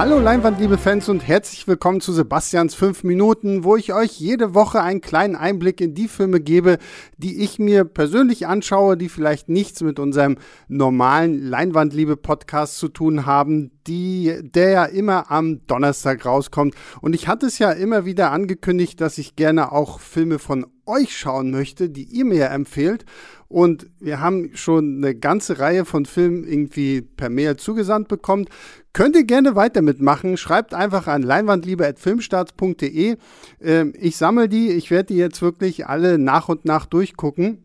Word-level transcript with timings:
Hallo 0.00 0.18
Leinwand, 0.18 0.58
liebe 0.58 0.78
Fans 0.78 1.10
und 1.10 1.28
herzlich 1.28 1.68
willkommen 1.68 2.00
zu 2.00 2.14
Sebastians 2.14 2.74
5 2.74 3.04
Minuten, 3.04 3.64
wo 3.64 3.76
ich 3.76 3.92
euch 3.92 4.18
jede 4.18 4.54
Woche 4.54 4.80
einen 4.80 5.02
kleinen 5.02 5.36
Einblick 5.36 5.82
in 5.82 5.92
die 5.92 6.08
Filme 6.08 6.40
gebe, 6.40 6.78
die 7.18 7.42
ich 7.42 7.58
mir 7.58 7.84
persönlich 7.84 8.46
anschaue, 8.46 8.96
die 8.96 9.10
vielleicht 9.10 9.50
nichts 9.50 9.82
mit 9.82 9.98
unserem 9.98 10.38
normalen 10.68 11.42
Leinwandliebe-Podcast 11.42 12.78
zu 12.78 12.88
tun 12.88 13.26
haben, 13.26 13.72
die, 13.86 14.38
der 14.40 14.70
ja 14.70 14.84
immer 14.86 15.30
am 15.30 15.66
Donnerstag 15.66 16.24
rauskommt. 16.24 16.74
Und 17.02 17.14
ich 17.14 17.28
hatte 17.28 17.44
es 17.44 17.58
ja 17.58 17.70
immer 17.70 18.06
wieder 18.06 18.32
angekündigt, 18.32 19.02
dass 19.02 19.18
ich 19.18 19.36
gerne 19.36 19.70
auch 19.70 20.00
Filme 20.00 20.38
von 20.38 20.64
euch 20.90 21.16
schauen 21.16 21.50
möchte, 21.50 21.88
die 21.88 22.04
ihr 22.04 22.24
mir 22.24 22.50
empfehlt. 22.50 23.04
Und 23.48 23.88
wir 23.98 24.20
haben 24.20 24.50
schon 24.54 24.98
eine 24.98 25.14
ganze 25.14 25.58
Reihe 25.58 25.84
von 25.84 26.06
Filmen 26.06 26.44
irgendwie 26.44 27.00
per 27.02 27.30
Mail 27.30 27.56
zugesandt 27.56 28.06
bekommen. 28.06 28.46
Könnt 28.92 29.16
ihr 29.16 29.24
gerne 29.24 29.56
weiter 29.56 29.82
mitmachen. 29.82 30.36
Schreibt 30.36 30.74
einfach 30.74 31.08
an 31.08 31.22
leinwandliebe.filmstarts.de. 31.22 33.16
Ähm, 33.60 33.92
ich 33.98 34.16
sammle 34.16 34.48
die. 34.48 34.68
Ich 34.70 34.90
werde 34.90 35.06
die 35.06 35.16
jetzt 35.16 35.42
wirklich 35.42 35.86
alle 35.86 36.18
nach 36.18 36.48
und 36.48 36.64
nach 36.64 36.86
durchgucken. 36.86 37.64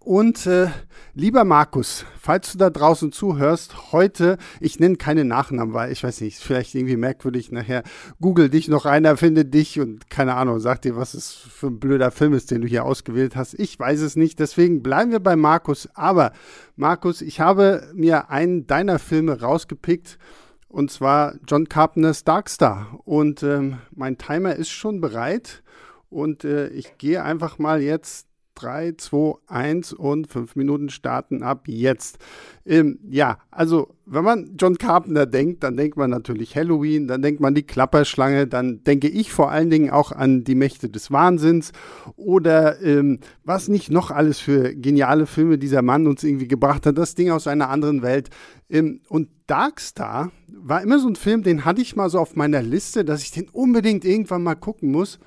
Und 0.00 0.46
äh, 0.46 0.68
lieber 1.14 1.44
Markus, 1.44 2.04
falls 2.18 2.52
du 2.52 2.58
da 2.58 2.70
draußen 2.70 3.12
zuhörst, 3.12 3.92
heute, 3.92 4.36
ich 4.58 4.80
nenne 4.80 4.96
keine 4.96 5.24
Nachnamen, 5.24 5.74
weil 5.74 5.92
ich 5.92 6.02
weiß 6.02 6.22
nicht, 6.22 6.38
vielleicht 6.38 6.74
irgendwie 6.74 6.96
merkwürdig, 6.96 7.52
nachher 7.52 7.84
google 8.20 8.48
dich 8.48 8.66
noch 8.66 8.84
einer, 8.84 9.16
findet 9.16 9.54
dich 9.54 9.78
und 9.78 10.10
keine 10.10 10.34
Ahnung, 10.34 10.58
sag 10.58 10.82
dir, 10.82 10.96
was 10.96 11.14
es 11.14 11.32
für 11.32 11.68
ein 11.68 11.78
blöder 11.78 12.10
Film 12.10 12.34
ist, 12.34 12.50
den 12.50 12.62
du 12.62 12.68
hier 12.68 12.84
ausgewählt 12.84 13.36
hast. 13.36 13.54
Ich 13.54 13.78
weiß 13.78 14.00
es 14.00 14.16
nicht, 14.16 14.40
deswegen 14.40 14.82
bleiben 14.82 15.12
wir 15.12 15.20
bei 15.20 15.36
Markus. 15.36 15.88
Aber 15.94 16.32
Markus, 16.74 17.22
ich 17.22 17.38
habe 17.38 17.88
mir 17.94 18.28
einen 18.30 18.66
deiner 18.66 18.98
Filme 18.98 19.40
rausgepickt 19.40 20.18
und 20.68 20.90
zwar 20.90 21.36
John 21.46 21.68
Carpenters 21.68 22.24
Darkstar. 22.24 22.98
Und 23.04 23.44
ähm, 23.44 23.78
mein 23.92 24.18
Timer 24.18 24.56
ist 24.56 24.70
schon 24.70 25.00
bereit 25.00 25.62
und 26.10 26.44
äh, 26.44 26.68
ich 26.68 26.98
gehe 26.98 27.22
einfach 27.22 27.58
mal 27.58 27.80
jetzt 27.80 28.26
3, 28.56 28.94
2, 28.96 29.38
1 29.46 29.92
und 29.92 30.26
5 30.26 30.56
Minuten 30.56 30.88
starten 30.88 31.42
ab 31.42 31.64
jetzt. 31.66 32.18
Ähm, 32.64 32.98
ja, 33.08 33.38
also 33.50 33.94
wenn 34.06 34.24
man 34.24 34.56
John 34.58 34.78
Carpenter 34.78 35.26
denkt, 35.26 35.62
dann 35.62 35.76
denkt 35.76 35.96
man 35.96 36.10
natürlich 36.10 36.56
Halloween, 36.56 37.06
dann 37.06 37.22
denkt 37.22 37.40
man 37.40 37.54
die 37.54 37.62
Klapperschlange, 37.62 38.46
dann 38.46 38.82
denke 38.84 39.08
ich 39.08 39.32
vor 39.32 39.50
allen 39.50 39.70
Dingen 39.70 39.90
auch 39.90 40.12
an 40.12 40.44
die 40.44 40.54
Mächte 40.54 40.88
des 40.88 41.10
Wahnsinns 41.10 41.72
oder 42.16 42.80
ähm, 42.82 43.20
was 43.44 43.68
nicht 43.68 43.90
noch 43.90 44.10
alles 44.10 44.38
für 44.38 44.74
geniale 44.74 45.26
Filme 45.26 45.58
dieser 45.58 45.82
Mann 45.82 46.06
uns 46.06 46.24
irgendwie 46.24 46.48
gebracht 46.48 46.86
hat, 46.86 46.98
das 46.98 47.14
Ding 47.14 47.30
aus 47.30 47.46
einer 47.46 47.68
anderen 47.68 48.02
Welt. 48.02 48.30
Ähm, 48.68 49.00
und 49.08 49.28
Darkstar 49.46 50.32
war 50.48 50.82
immer 50.82 50.98
so 50.98 51.08
ein 51.08 51.16
Film, 51.16 51.42
den 51.42 51.64
hatte 51.64 51.82
ich 51.82 51.96
mal 51.96 52.10
so 52.10 52.18
auf 52.18 52.36
meiner 52.36 52.62
Liste, 52.62 53.04
dass 53.04 53.22
ich 53.22 53.30
den 53.30 53.48
unbedingt 53.48 54.04
irgendwann 54.04 54.42
mal 54.42 54.56
gucken 54.56 54.90
muss. 54.90 55.18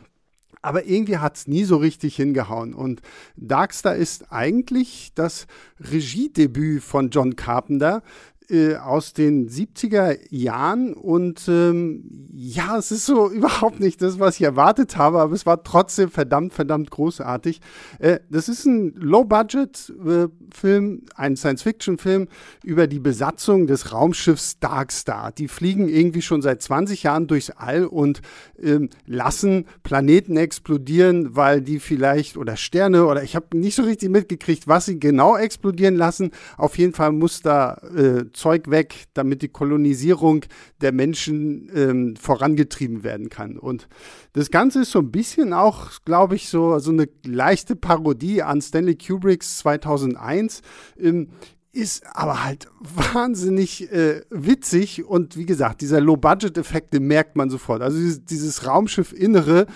Aber 0.61 0.85
irgendwie 0.85 1.17
hat 1.17 1.37
es 1.37 1.47
nie 1.47 1.63
so 1.63 1.77
richtig 1.77 2.15
hingehauen. 2.15 2.73
Und 2.73 3.01
Darkstar 3.35 3.95
ist 3.95 4.31
eigentlich 4.31 5.11
das 5.15 5.47
Regiedebüt 5.79 6.83
von 6.83 7.09
John 7.09 7.35
Carpenter. 7.35 8.03
Äh, 8.51 8.77
aus 8.77 9.13
den 9.13 9.47
70er 9.47 10.17
Jahren 10.31 10.95
und 10.95 11.47
ähm, 11.47 12.27
ja, 12.33 12.77
es 12.77 12.91
ist 12.91 13.05
so 13.05 13.29
überhaupt 13.31 13.79
nicht 13.79 14.01
das, 14.01 14.17
was 14.17 14.37
ich 14.37 14.41
erwartet 14.41 14.97
habe, 14.97 15.19
aber 15.19 15.33
es 15.33 15.45
war 15.45 15.63
trotzdem 15.63 16.09
verdammt, 16.09 16.53
verdammt 16.53 16.89
großartig. 16.89 17.61
Äh, 17.99 18.21
das 18.31 18.49
ist 18.49 18.65
ein 18.65 18.95
Low-Budget-Film, 18.95 21.03
ein 21.13 21.37
Science-Fiction-Film 21.37 22.27
über 22.63 22.87
die 22.87 22.97
Besatzung 22.97 23.67
des 23.67 23.93
Raumschiffs 23.93 24.57
Darkstar. 24.59 25.31
Die 25.31 25.47
fliegen 25.47 25.87
irgendwie 25.87 26.23
schon 26.23 26.41
seit 26.41 26.63
20 26.63 27.03
Jahren 27.03 27.27
durchs 27.27 27.51
All 27.51 27.85
und 27.85 28.23
ähm, 28.59 28.89
lassen 29.05 29.67
Planeten 29.83 30.37
explodieren, 30.37 31.35
weil 31.35 31.61
die 31.61 31.79
vielleicht 31.79 32.35
oder 32.35 32.57
Sterne 32.57 33.05
oder 33.05 33.21
ich 33.21 33.35
habe 33.35 33.55
nicht 33.55 33.75
so 33.75 33.83
richtig 33.83 34.09
mitgekriegt, 34.09 34.67
was 34.67 34.87
sie 34.87 34.99
genau 34.99 35.37
explodieren 35.37 35.95
lassen. 35.95 36.31
Auf 36.57 36.79
jeden 36.79 36.93
Fall 36.93 37.11
muss 37.11 37.43
da 37.43 37.73
äh, 37.95 38.25
Zeug 38.39 38.69
weg, 38.69 39.05
damit 39.13 39.41
die 39.41 39.49
Kolonisierung 39.49 40.45
der 40.81 40.91
Menschen 40.91 41.69
ähm, 41.75 42.15
vorangetrieben 42.15 43.03
werden 43.03 43.29
kann. 43.29 43.57
Und 43.57 43.87
das 44.33 44.49
Ganze 44.49 44.81
ist 44.81 44.91
so 44.91 44.99
ein 44.99 45.11
bisschen 45.11 45.53
auch, 45.53 45.91
glaube 46.05 46.35
ich, 46.35 46.49
so, 46.49 46.79
so 46.79 46.91
eine 46.91 47.07
leichte 47.25 47.75
Parodie 47.75 48.41
an 48.41 48.61
Stanley 48.61 48.95
Kubricks 48.95 49.59
2001. 49.59 50.61
Ähm, 50.97 51.29
ist 51.71 52.03
aber 52.13 52.43
halt 52.43 52.67
wahnsinnig 52.79 53.91
äh, 53.91 54.21
witzig 54.31 55.05
und 55.05 55.37
wie 55.37 55.45
gesagt, 55.45 55.81
dieser 55.81 56.01
Low-Budget-Effekt, 56.01 56.93
den 56.93 57.03
merkt 57.03 57.35
man 57.35 57.49
sofort. 57.49 57.83
Also 57.83 57.97
dieses, 57.97 58.25
dieses 58.25 58.65
Raumschiff-Innere 58.65 59.67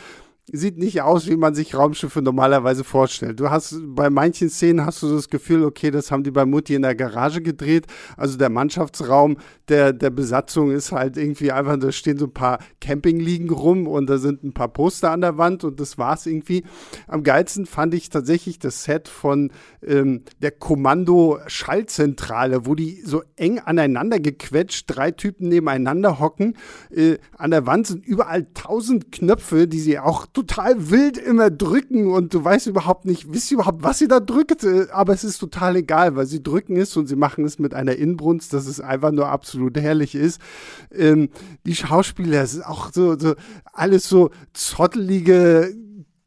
sieht 0.51 0.77
nicht 0.77 1.01
aus, 1.01 1.27
wie 1.27 1.37
man 1.37 1.55
sich 1.55 1.73
Raumschiffe 1.73 2.21
normalerweise 2.21 2.83
vorstellt. 2.83 3.39
Du 3.39 3.49
hast 3.49 3.79
bei 3.85 4.09
manchen 4.09 4.49
Szenen 4.49 4.85
hast 4.85 5.01
du 5.01 5.13
das 5.13 5.29
Gefühl, 5.29 5.63
okay, 5.63 5.89
das 5.89 6.11
haben 6.11 6.23
die 6.23 6.31
bei 6.31 6.45
Mutti 6.45 6.75
in 6.75 6.81
der 6.81 6.95
Garage 6.95 7.41
gedreht. 7.41 7.87
Also 8.17 8.37
der 8.37 8.49
Mannschaftsraum 8.49 9.37
der, 9.69 9.93
der 9.93 10.09
Besatzung 10.09 10.71
ist 10.71 10.91
halt 10.91 11.15
irgendwie 11.15 11.53
einfach, 11.53 11.79
da 11.79 11.93
stehen 11.93 12.17
so 12.17 12.25
ein 12.25 12.33
paar 12.33 12.59
Campingliegen 12.81 13.51
rum 13.51 13.87
und 13.87 14.09
da 14.09 14.17
sind 14.17 14.43
ein 14.43 14.53
paar 14.53 14.67
Poster 14.67 15.11
an 15.11 15.21
der 15.21 15.37
Wand 15.37 15.63
und 15.63 15.79
das 15.79 15.97
war's 15.97 16.25
irgendwie. 16.25 16.65
Am 17.07 17.23
geilsten 17.23 17.65
fand 17.65 17.93
ich 17.93 18.09
tatsächlich 18.09 18.59
das 18.59 18.83
Set 18.83 19.07
von 19.07 19.49
ähm, 19.81 20.23
der 20.41 20.51
Kommando-Schallzentrale, 20.51 22.65
wo 22.65 22.75
die 22.75 23.01
so 23.05 23.23
eng 23.37 23.59
aneinander 23.59 24.19
gequetscht, 24.19 24.87
drei 24.87 25.11
Typen 25.11 25.47
nebeneinander 25.47 26.19
hocken. 26.19 26.57
Äh, 26.93 27.19
an 27.37 27.51
der 27.51 27.65
Wand 27.65 27.87
sind 27.87 28.05
überall 28.05 28.47
tausend 28.53 29.13
Knöpfe, 29.13 29.69
die 29.69 29.79
sie 29.79 29.99
auch 29.99 30.25
total 30.33 30.89
wild 30.89 31.17
immer 31.17 31.51
drücken 31.51 32.11
und 32.11 32.33
du 32.33 32.43
weißt 32.43 32.67
überhaupt 32.67 33.05
nicht, 33.05 33.31
wisst 33.31 33.51
ihr 33.51 33.55
überhaupt, 33.55 33.83
was 33.83 33.99
sie 33.99 34.07
da 34.07 34.19
drückt, 34.19 34.65
aber 34.91 35.13
es 35.13 35.23
ist 35.23 35.37
total 35.37 35.75
egal, 35.75 36.15
weil 36.15 36.25
sie 36.25 36.41
drücken 36.41 36.75
es 36.75 36.97
und 36.97 37.07
sie 37.07 37.15
machen 37.15 37.45
es 37.45 37.59
mit 37.59 37.75
einer 37.75 37.95
Inbrunst, 37.95 38.51
dass 38.51 38.65
es 38.65 38.81
einfach 38.81 39.11
nur 39.11 39.27
absolut 39.27 39.77
herrlich 39.77 40.15
ist. 40.15 40.41
Ähm, 40.91 41.29
die 41.65 41.75
Schauspieler, 41.75 42.41
es 42.41 42.55
ist 42.55 42.65
auch 42.65 42.91
so, 42.91 43.17
so 43.17 43.35
alles 43.71 44.09
so 44.09 44.31
zottelige 44.53 45.75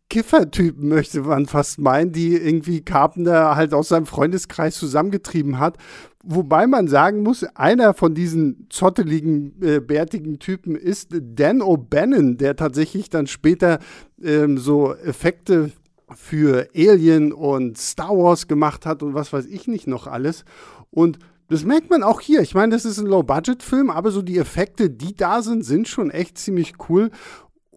Kiffertypen, 0.09 0.89
möchte 0.89 1.23
man 1.23 1.47
fast 1.47 1.79
meinen, 1.79 2.13
die 2.13 2.35
irgendwie 2.37 2.81
Carpenter 2.81 3.57
halt 3.57 3.75
aus 3.75 3.89
seinem 3.89 4.07
Freundeskreis 4.07 4.77
zusammengetrieben 4.77 5.59
hat. 5.59 5.79
Wobei 6.23 6.67
man 6.67 6.89
sagen 6.89 7.23
muss, 7.23 7.45
einer 7.55 7.95
von 7.95 8.15
diesen 8.15 8.67
zotteligen, 8.71 9.61
äh, 9.63 9.81
bärtigen 9.81 10.39
Typen 10.39 10.77
ist 10.77 11.09
Dan 11.13 11.61
O'Bannon, 11.61 12.37
der 12.37 12.57
tatsächlich 12.57 13.11
dann 13.11 13.27
später 13.27 13.79
ähm, 14.23 14.59
so 14.59 14.95
Effekte 14.95 15.73
für 16.15 16.69
Alien 16.75 17.33
und 17.33 17.79
Star 17.79 18.17
Wars 18.17 18.47
gemacht 18.47 18.87
hat 18.87 19.03
und 19.03 19.15
was 19.15 19.33
weiß 19.33 19.47
ich 19.47 19.67
nicht 19.67 19.87
noch 19.87 20.07
alles. 20.07 20.45
Und 20.91 21.19
das 21.49 21.65
merkt 21.65 21.91
man 21.91 22.03
auch 22.03 22.21
hier. 22.21 22.41
Ich 22.41 22.55
meine, 22.55 22.75
das 22.75 22.85
ist 22.85 22.99
ein 22.99 23.07
Low-Budget-Film, 23.07 23.91
aber 23.91 24.11
so 24.11 24.21
die 24.21 24.39
Effekte, 24.39 24.91
die 24.91 25.15
da 25.15 25.43
sind, 25.43 25.65
sind 25.65 25.87
schon 25.87 26.11
echt 26.11 26.39
ziemlich 26.39 26.75
cool. 26.89 27.11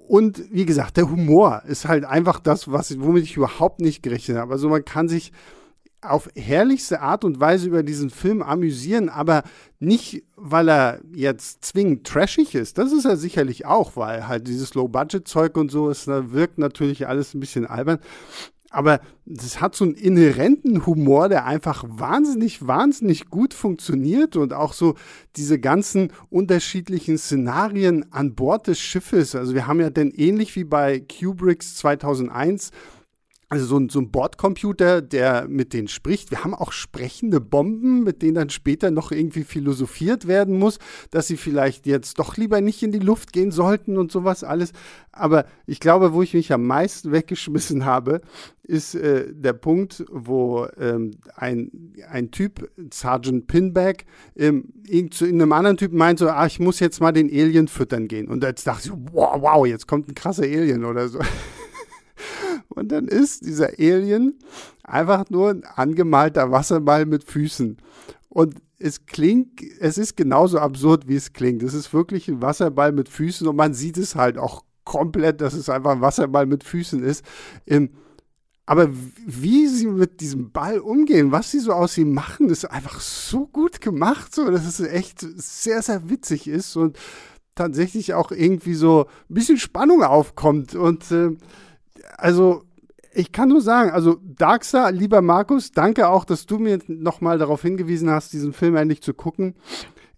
Und 0.09 0.51
wie 0.51 0.65
gesagt, 0.65 0.97
der 0.97 1.07
Humor 1.07 1.61
ist 1.67 1.87
halt 1.87 2.03
einfach 2.03 2.39
das, 2.39 2.71
was, 2.71 2.99
womit 2.99 3.25
ich 3.25 3.37
überhaupt 3.37 3.79
nicht 3.79 4.01
gerechnet 4.01 4.37
habe. 4.37 4.53
Also 4.53 4.67
man 4.67 4.83
kann 4.83 5.07
sich 5.07 5.31
auf 6.01 6.29
herrlichste 6.35 7.01
Art 7.01 7.23
und 7.23 7.39
Weise 7.39 7.67
über 7.67 7.83
diesen 7.83 8.09
Film 8.09 8.41
amüsieren, 8.41 9.09
aber 9.09 9.43
nicht, 9.77 10.23
weil 10.35 10.67
er 10.67 11.01
jetzt 11.13 11.63
zwingend 11.63 12.07
trashig 12.07 12.55
ist. 12.55 12.79
Das 12.79 12.91
ist 12.91 13.05
er 13.05 13.17
sicherlich 13.17 13.67
auch, 13.67 13.97
weil 13.97 14.27
halt 14.27 14.47
dieses 14.47 14.73
Low-Budget-Zeug 14.73 15.55
und 15.57 15.69
so 15.69 15.91
ist, 15.91 16.07
wirkt 16.07 16.57
natürlich 16.57 17.07
alles 17.07 17.35
ein 17.35 17.39
bisschen 17.39 17.67
albern. 17.67 17.99
Aber 18.71 19.01
das 19.25 19.61
hat 19.61 19.75
so 19.75 19.85
einen 19.85 19.95
inhärenten 19.95 20.85
Humor, 20.85 21.27
der 21.27 21.45
einfach 21.45 21.83
wahnsinnig, 21.87 22.67
wahnsinnig 22.67 23.29
gut 23.29 23.53
funktioniert 23.53 24.35
und 24.35 24.53
auch 24.53 24.73
so 24.73 24.95
diese 25.35 25.59
ganzen 25.59 26.11
unterschiedlichen 26.29 27.17
Szenarien 27.17 28.11
an 28.11 28.35
Bord 28.35 28.67
des 28.67 28.79
Schiffes. 28.79 29.35
Also 29.35 29.55
wir 29.55 29.65
haben 29.65 29.79
ja 29.79 29.89
dann 29.89 30.11
ähnlich 30.11 30.55
wie 30.55 30.65
bei 30.65 30.99
Kubricks 30.99 31.75
2001 31.77 32.71
also 33.51 33.65
so 33.65 33.77
ein, 33.77 33.89
so 33.89 33.99
ein 33.99 34.11
Bordcomputer, 34.11 35.01
der 35.01 35.47
mit 35.47 35.73
denen 35.73 35.87
spricht. 35.87 36.29
Wir 36.29 36.43
haben 36.43 36.53
auch 36.53 36.71
sprechende 36.71 37.41
Bomben, 37.41 38.03
mit 38.03 38.21
denen 38.21 38.35
dann 38.35 38.51
später 38.51 38.91
noch 38.91 39.11
irgendwie 39.11 39.43
philosophiert 39.43 40.27
werden 40.27 40.59
muss, 40.59 40.77
dass 41.09 41.25
sie 41.25 41.35
vielleicht 41.35 41.87
jetzt 41.87 42.19
doch 42.19 42.37
lieber 42.37 42.61
nicht 42.61 42.83
in 42.83 42.91
die 42.91 42.99
Luft 42.99 43.33
gehen 43.33 43.49
sollten 43.49 43.97
und 43.97 44.11
sowas 44.11 44.43
alles. 44.43 44.71
Aber 45.11 45.45
ich 45.65 45.79
glaube, 45.79 46.13
wo 46.13 46.21
ich 46.21 46.35
mich 46.35 46.53
am 46.53 46.67
meisten 46.67 47.11
weggeschmissen 47.11 47.85
habe, 47.85 48.21
ist 48.61 48.93
äh, 48.93 49.33
der 49.33 49.53
Punkt, 49.53 50.05
wo 50.11 50.67
ähm, 50.77 51.17
ein, 51.35 51.71
ein 52.07 52.29
Typ, 52.29 52.69
Sergeant 52.93 53.47
Pinback, 53.47 54.05
ähm, 54.35 54.65
zu 55.09 55.25
einem 55.25 55.51
anderen 55.53 55.77
Typen 55.77 55.97
meint 55.97 56.19
so, 56.19 56.29
ah, 56.29 56.45
ich 56.45 56.59
muss 56.59 56.79
jetzt 56.79 57.01
mal 57.01 57.11
den 57.11 57.29
Alien 57.29 57.67
füttern 57.67 58.07
gehen. 58.07 58.27
Und 58.27 58.43
jetzt 58.43 58.67
dachte 58.67 58.89
ich, 58.89 58.93
wow, 59.11 59.41
wow, 59.41 59.65
jetzt 59.65 59.87
kommt 59.87 60.07
ein 60.07 60.13
krasser 60.13 60.43
Alien 60.43 60.85
oder 60.85 61.07
so. 61.07 61.19
Und 62.79 62.91
dann 62.91 63.07
ist 63.07 63.45
dieser 63.45 63.71
Alien 63.77 64.39
einfach 64.83 65.29
nur 65.29 65.49
ein 65.49 65.63
angemalter 65.63 66.51
Wasserball 66.51 67.05
mit 67.05 67.23
Füßen. 67.23 67.77
Und 68.29 68.55
es 68.79 69.05
klingt, 69.05 69.61
es 69.79 69.97
ist 69.97 70.15
genauso 70.15 70.59
absurd, 70.59 71.07
wie 71.07 71.15
es 71.15 71.33
klingt. 71.33 71.61
Es 71.63 71.73
ist 71.73 71.93
wirklich 71.93 72.29
ein 72.29 72.41
Wasserball 72.41 72.91
mit 72.91 73.09
Füßen 73.09 73.47
und 73.47 73.55
man 73.55 73.73
sieht 73.73 73.97
es 73.97 74.15
halt 74.15 74.37
auch 74.37 74.63
komplett, 74.85 75.41
dass 75.41 75.53
es 75.53 75.69
einfach 75.69 75.91
ein 75.91 76.01
Wasserball 76.01 76.45
mit 76.45 76.63
Füßen 76.63 77.03
ist. 77.03 77.23
Aber 78.65 78.89
wie 79.25 79.67
sie 79.67 79.87
mit 79.87 80.21
diesem 80.21 80.51
Ball 80.51 80.79
umgehen, 80.79 81.31
was 81.31 81.51
sie 81.51 81.59
so 81.59 81.73
aus 81.73 81.97
ihm 81.97 82.13
machen, 82.13 82.49
ist 82.49 82.65
einfach 82.65 83.01
so 83.01 83.47
gut 83.47 83.81
gemacht, 83.81 84.33
so 84.33 84.49
dass 84.49 84.65
es 84.65 84.79
echt 84.79 85.19
sehr, 85.19 85.81
sehr 85.81 86.09
witzig 86.09 86.47
ist 86.47 86.75
und 86.75 86.97
tatsächlich 87.55 88.13
auch 88.13 88.31
irgendwie 88.31 88.75
so 88.75 89.07
ein 89.29 89.33
bisschen 89.33 89.57
Spannung 89.57 90.03
aufkommt. 90.03 90.75
Und 90.75 91.11
äh, 91.11 91.35
also 92.17 92.63
ich 93.19 93.33
kann 93.33 93.49
nur 93.49 93.61
sagen, 93.61 93.91
also 93.91 94.17
Darkstar, 94.23 94.93
lieber 94.93 95.21
Markus, 95.21 95.71
danke 95.71 96.07
auch, 96.07 96.23
dass 96.23 96.45
du 96.45 96.57
mir 96.57 96.79
nochmal 96.87 97.37
darauf 97.37 97.61
hingewiesen 97.61 98.09
hast, 98.09 98.31
diesen 98.31 98.53
Film 98.53 98.77
endlich 98.77 99.01
zu 99.01 99.13
gucken. 99.13 99.55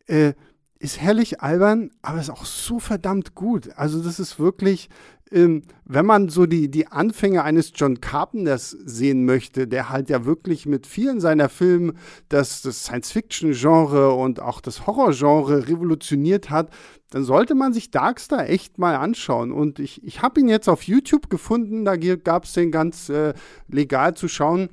Äh, 0.06 0.34
ist 0.78 1.02
herrlich 1.02 1.42
albern, 1.42 1.90
aber 2.04 2.20
ist 2.20 2.30
auch 2.30 2.46
so 2.46 2.80
verdammt 2.80 3.34
gut. 3.34 3.70
Also 3.76 4.04
das 4.04 4.20
ist 4.20 4.40
wirklich, 4.40 4.90
ähm, 5.32 5.64
wenn 5.86 6.06
man 6.06 6.30
so 6.30 6.46
die, 6.46 6.70
die 6.70 6.88
Anfänge 6.88 7.44
eines 7.44 7.72
John 7.76 8.02
Carpenters 8.02 8.72
sehen 8.72 9.26
möchte, 9.26 9.68
der 9.68 9.90
halt 9.90 10.10
ja 10.10 10.26
wirklich 10.26 10.66
mit 10.66 10.86
vielen 10.86 11.20
seiner 11.20 11.50
Filme 11.50 11.94
das, 12.30 12.62
das 12.62 12.84
Science-Fiction-Genre 12.84 14.12
und 14.12 14.42
auch 14.42 14.62
das 14.62 14.86
Horror-Genre 14.86 15.68
revolutioniert 15.68 16.50
hat, 16.50 16.70
dann 17.10 17.24
sollte 17.24 17.56
man 17.56 17.74
sich 17.74 17.92
Darkstar 17.92 18.50
echt 18.50 18.78
mal 18.78 18.96
anschauen. 18.96 19.52
Und 19.52 19.80
ich, 19.80 20.04
ich 20.04 20.22
habe 20.22 20.40
ihn 20.40 20.50
jetzt 20.50 20.70
auf 20.70 20.84
YouTube 20.84 21.30
gefunden, 21.30 21.86
da 21.86 21.96
gab 21.98 22.46
es 22.46 22.54
den 22.54 22.72
ganz 22.72 23.10
äh, 23.10 23.34
legal 23.68 24.16
zu 24.16 24.28
schauen. 24.28 24.70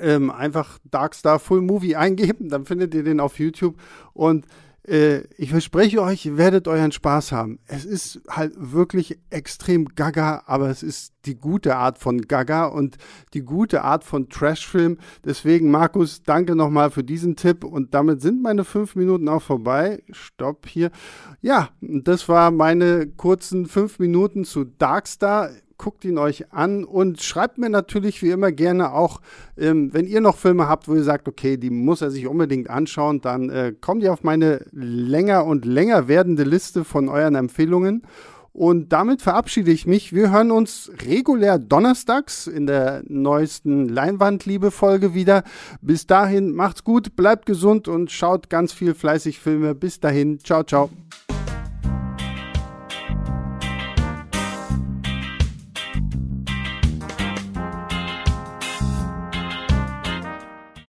Ähm, 0.00 0.30
einfach 0.30 0.78
Darkstar 0.90 1.38
Full 1.38 1.60
Movie 1.60 1.96
eingeben, 1.96 2.48
dann 2.48 2.64
findet 2.64 2.94
ihr 2.94 3.02
den 3.02 3.20
auf 3.20 3.38
YouTube. 3.38 3.76
Und 4.14 4.46
ich 4.84 5.50
verspreche 5.50 6.02
euch, 6.02 6.26
ihr 6.26 6.36
werdet 6.36 6.66
euren 6.66 6.90
Spaß 6.90 7.30
haben. 7.30 7.60
Es 7.66 7.84
ist 7.84 8.20
halt 8.28 8.52
wirklich 8.56 9.20
extrem 9.30 9.84
gaga, 9.84 10.42
aber 10.46 10.70
es 10.70 10.82
ist 10.82 11.12
die 11.24 11.36
gute 11.36 11.76
Art 11.76 11.98
von 11.98 12.22
gaga 12.22 12.66
und 12.66 12.96
die 13.32 13.42
gute 13.42 13.82
Art 13.82 14.02
von 14.02 14.28
Trashfilm. 14.28 14.98
Deswegen, 15.24 15.70
Markus, 15.70 16.24
danke 16.24 16.56
nochmal 16.56 16.90
für 16.90 17.04
diesen 17.04 17.36
Tipp 17.36 17.62
und 17.62 17.94
damit 17.94 18.22
sind 18.22 18.42
meine 18.42 18.64
fünf 18.64 18.96
Minuten 18.96 19.28
auch 19.28 19.42
vorbei. 19.42 20.02
Stopp 20.10 20.66
hier. 20.66 20.90
Ja, 21.40 21.70
das 21.80 22.28
war 22.28 22.50
meine 22.50 23.06
kurzen 23.06 23.66
fünf 23.66 24.00
Minuten 24.00 24.44
zu 24.44 24.64
Darkstar 24.64 25.50
guckt 25.82 26.04
ihn 26.04 26.16
euch 26.16 26.52
an 26.52 26.84
und 26.84 27.20
schreibt 27.22 27.58
mir 27.58 27.68
natürlich 27.68 28.22
wie 28.22 28.30
immer 28.30 28.52
gerne 28.52 28.92
auch, 28.92 29.20
ähm, 29.58 29.92
wenn 29.92 30.06
ihr 30.06 30.20
noch 30.20 30.36
Filme 30.36 30.68
habt, 30.68 30.86
wo 30.86 30.94
ihr 30.94 31.02
sagt, 31.02 31.26
okay, 31.26 31.56
die 31.56 31.70
muss 31.70 32.02
er 32.02 32.12
sich 32.12 32.28
unbedingt 32.28 32.70
anschauen, 32.70 33.20
dann 33.20 33.50
äh, 33.50 33.74
kommt 33.80 34.04
ihr 34.04 34.12
auf 34.12 34.22
meine 34.22 34.64
länger 34.70 35.44
und 35.44 35.64
länger 35.64 36.06
werdende 36.06 36.44
Liste 36.44 36.84
von 36.84 37.08
euren 37.08 37.34
Empfehlungen. 37.34 38.02
Und 38.52 38.92
damit 38.92 39.22
verabschiede 39.22 39.72
ich 39.72 39.86
mich. 39.86 40.12
Wir 40.12 40.30
hören 40.30 40.52
uns 40.52 40.92
regulär 41.04 41.58
donnerstags 41.58 42.46
in 42.46 42.66
der 42.66 43.02
neuesten 43.08 43.88
Leinwandliebe-Folge 43.88 45.14
wieder. 45.14 45.42
Bis 45.80 46.06
dahin, 46.06 46.52
macht's 46.52 46.84
gut, 46.84 47.16
bleibt 47.16 47.46
gesund 47.46 47.88
und 47.88 48.12
schaut 48.12 48.50
ganz 48.50 48.72
viel 48.72 48.94
fleißig 48.94 49.40
Filme. 49.40 49.74
Bis 49.74 49.98
dahin, 49.98 50.38
ciao, 50.38 50.62
ciao. 50.62 50.90